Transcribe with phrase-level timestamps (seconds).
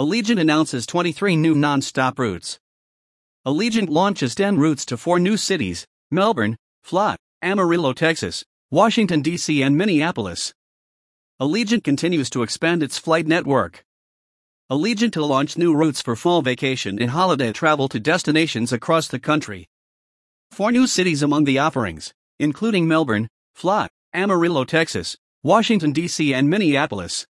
[0.00, 2.58] Allegiant announces 23 new non-stop routes.
[3.46, 9.76] Allegiant launches 10 routes to four new cities Melbourne, Fla, Amarillo, Texas, Washington, D.C., and
[9.76, 10.54] Minneapolis.
[11.38, 13.84] Allegiant continues to expand its flight network.
[14.70, 19.18] Allegiant to launch new routes for fall vacation and holiday travel to destinations across the
[19.18, 19.68] country.
[20.50, 27.26] Four new cities among the offerings, including Melbourne, Fla, Amarillo, Texas, Washington, D.C., and Minneapolis.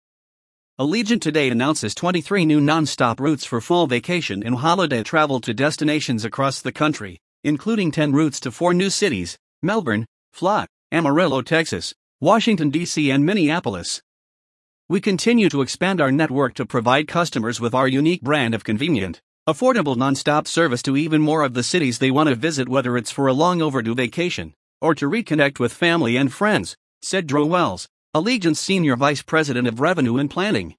[0.79, 6.23] Allegiant today announces 23 new non-stop routes for fall vacation and holiday travel to destinations
[6.23, 10.04] across the country, including 10 routes to four new cities Melbourne,
[10.34, 14.02] Fla, Amarillo, Texas, Washington, D.C., and Minneapolis.
[14.87, 19.23] We continue to expand our network to provide customers with our unique brand of convenient,
[19.48, 23.10] affordable non-stop service to even more of the cities they want to visit whether it's
[23.10, 27.88] for a long overdue vacation or to reconnect with family and friends, said Drew Wells,
[28.16, 30.74] Allegiant's Senior Vice President of Revenue and Planning.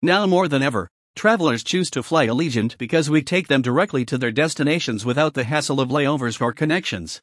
[0.00, 4.16] Now more than ever, travelers choose to fly Allegiant because we take them directly to
[4.16, 7.20] their destinations without the hassle of layovers or connections.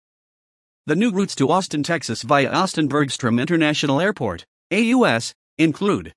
[0.86, 6.12] The new routes to Austin, Texas via Austin Bergstrom International Airport, AUS, include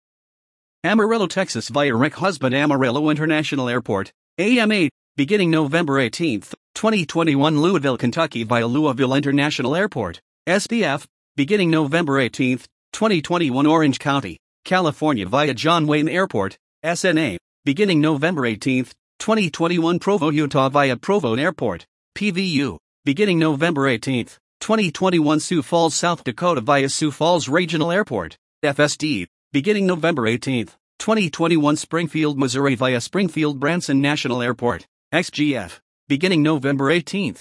[0.82, 6.40] Amarillo, Texas via Rick Husband Amarillo International Airport, AMA, beginning November 18,
[6.74, 12.58] 2021 Louisville, Kentucky via Louisville International Airport, SDF, beginning November 18,
[12.94, 18.84] 2021 Orange County, California via John Wayne Airport, SNA, beginning November 18,
[19.18, 24.26] 2021 Provo, Utah via Provo Airport, PVU, beginning November 18,
[24.60, 30.66] 2021 Sioux Falls, South Dakota via Sioux Falls Regional Airport, FSD, beginning November 18,
[31.00, 37.34] 2021 Springfield, Missouri via Springfield Branson National Airport, SGF, beginning November 18,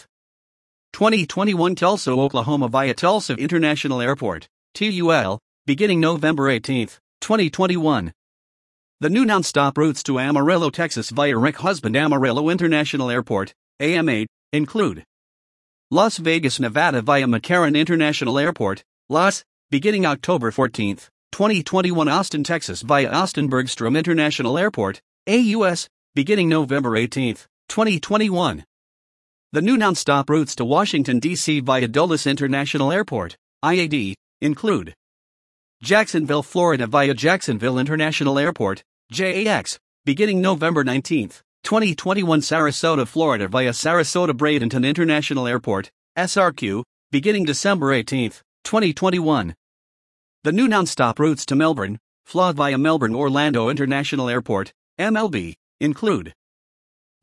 [0.93, 6.87] 2021 Tulsa, Oklahoma via Tulsa International Airport, TUL, beginning November 18,
[7.21, 8.11] 2021.
[9.01, 15.03] The new non-stop routes to Amarillo, Texas via Rick Husband Amarillo International Airport, AMA, include
[15.91, 20.95] Las Vegas, Nevada via McCarran International Airport, LAS, beginning October 14,
[21.31, 27.35] 2021 Austin, Texas via Austin Bergstrom International Airport, AUS, beginning November 18,
[27.69, 28.65] 2021.
[29.51, 31.59] The new non-stop routes to Washington, D.C.
[31.59, 34.93] via Dulles International Airport, IAD, include
[35.81, 41.29] Jacksonville, Florida via Jacksonville International Airport, JAX, beginning November 19,
[41.63, 48.31] 2021 Sarasota, Florida via Sarasota Bradenton International Airport, SRQ, beginning December 18,
[48.65, 49.55] 2021.
[50.43, 56.33] The new non-stop routes to Melbourne, Fla via Melbourne Orlando International Airport, MLB, include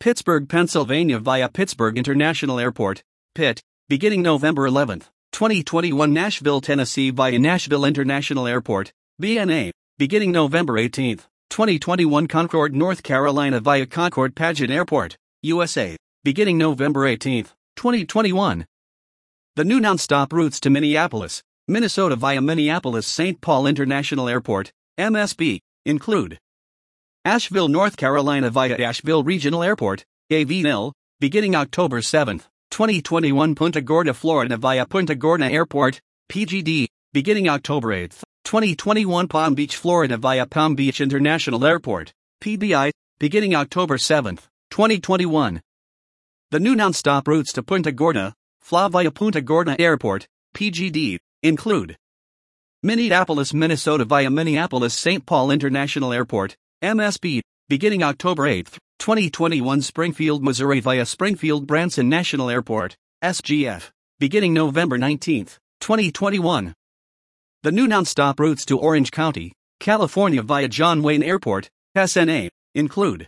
[0.00, 3.02] Pittsburgh, Pennsylvania via Pittsburgh International Airport,
[3.34, 5.02] PIT, beginning November 11,
[5.32, 11.18] 2021 Nashville, Tennessee via Nashville International Airport, BNA, beginning November 18,
[11.50, 17.44] 2021 Concord, North Carolina via Concord Padgett Airport, USA, beginning November 18,
[17.76, 18.66] 2021.
[19.56, 23.40] The new non-stop routes to Minneapolis, Minnesota via Minneapolis St.
[23.40, 26.38] Paul International Airport, MSP, include
[27.24, 34.56] Asheville, North Carolina via Asheville Regional Airport, AVNIL, beginning October 7, 2021 Punta Gorda, Florida
[34.56, 36.00] via Punta Gorda Airport,
[36.30, 43.54] PGD, beginning October 8, 2021 Palm Beach, Florida via Palm Beach International Airport, PBI, beginning
[43.54, 44.36] October 7,
[44.70, 45.60] 2021.
[46.50, 51.96] The new non-stop routes to Punta Gorda, Fla via Punta Gorda Airport, PGD, include
[52.82, 55.26] Minneapolis, Minnesota via Minneapolis St.
[55.26, 62.98] Paul International Airport, MSP, beginning October 8, 2021 Springfield, Missouri via Springfield Branson National Airport,
[63.24, 65.46] SGF, beginning November 19,
[65.80, 66.74] 2021.
[67.62, 73.26] The new non-stop routes to Orange County, California via John Wayne Airport, SNA, include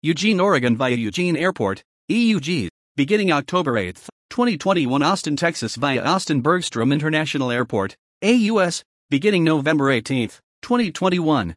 [0.00, 3.96] Eugene, Oregon via Eugene Airport, EUG, beginning October 8,
[4.30, 7.94] 2021 Austin, Texas via Austin Bergstrom International Airport,
[8.24, 10.30] AUS, beginning November 18,
[10.62, 11.54] 2021.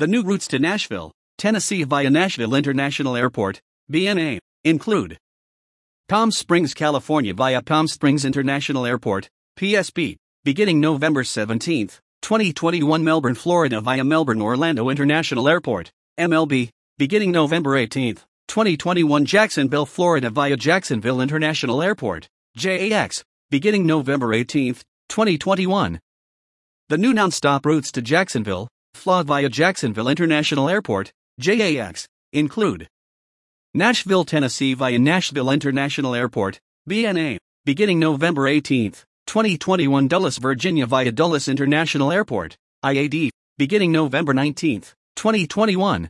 [0.00, 5.18] The new routes to Nashville, Tennessee via Nashville International Airport, BNA, include
[6.08, 11.88] Palm Springs, California via Palm Springs International Airport, PSP, beginning November 17,
[12.20, 16.68] 2021 Melbourne, Florida via Melbourne Orlando International Airport, MLB,
[16.98, 18.16] beginning November 18,
[18.48, 24.74] 2021 Jacksonville, Florida via Jacksonville International Airport, JAX, beginning November 18,
[25.08, 25.98] 2021.
[26.88, 31.12] The new non-stop routes to Jacksonville, Fla via Jacksonville International Airport,
[31.42, 32.86] JAX, include
[33.74, 38.92] Nashville, Tennessee via Nashville International Airport, BNA, beginning November 18,
[39.26, 44.82] 2021 Dulles, Virginia via Dulles International Airport, IAD, beginning November 19,
[45.16, 46.08] 2021.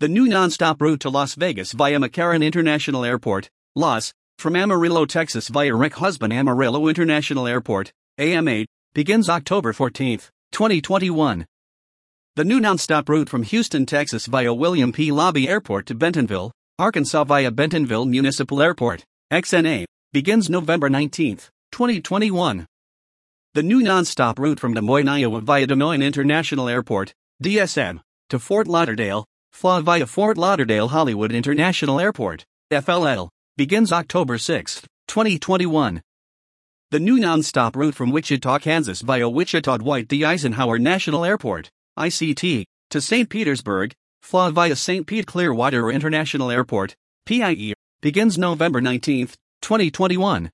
[0.00, 5.48] The new nonstop route to Las Vegas via McCarran International Airport, Las, from Amarillo, Texas
[5.48, 10.18] via Rick Husband Amarillo International Airport, AMA, begins October 14,
[10.52, 11.46] 2021.
[12.36, 15.10] The new nonstop route from Houston, Texas via William P.
[15.10, 16.50] Hobby Airport to Bentonville,
[16.80, 21.36] Arkansas via Bentonville Municipal Airport, XNA, begins November 19,
[21.70, 22.66] 2021.
[23.52, 28.00] The new nonstop route from Des Moines, Iowa via Des Moines International Airport, DSM,
[28.30, 36.02] to Fort Lauderdale, FLA via Fort Lauderdale Hollywood International Airport, FLL, begins October 6, 2021.
[36.90, 40.24] The new nonstop route from Wichita, Kansas via Wichita Dwight D.
[40.24, 43.28] Eisenhower National Airport, ICT, to St.
[43.28, 45.06] Petersburg, FLA via St.
[45.06, 49.28] Pete Clearwater International Airport, PIE, begins November 19,
[49.62, 50.50] 2021.